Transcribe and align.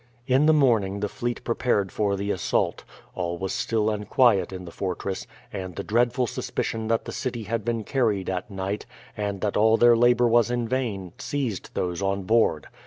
In 0.25 0.47
the 0.47 0.51
morning 0.51 1.01
the 1.01 1.07
fleet 1.07 1.43
prepared 1.43 1.91
for 1.91 2.15
the 2.15 2.31
assault. 2.31 2.83
All 3.13 3.37
was 3.37 3.53
still 3.53 3.91
and 3.91 4.09
quiet 4.09 4.51
in 4.51 4.65
the 4.65 4.71
fortress, 4.71 5.27
and 5.53 5.75
the 5.75 5.83
dreadful 5.83 6.25
suspicion 6.25 6.87
that 6.87 7.05
the 7.05 7.11
city 7.11 7.43
had 7.43 7.63
been 7.63 7.83
carried 7.83 8.27
at 8.27 8.49
night, 8.49 8.87
and 9.15 9.41
that 9.41 9.55
all 9.55 9.77
their 9.77 9.95
labour 9.95 10.27
was 10.27 10.49
in 10.49 10.67
vain, 10.67 11.13
seized 11.19 11.75
those 11.75 12.01
on 12.01 12.23
board. 12.23 12.65